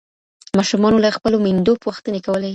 ماشومانو 0.57 0.97
له 1.03 1.09
خپلو 1.17 1.37
میندو 1.45 1.73
پوښتني 1.83 2.19
کولي. 2.25 2.49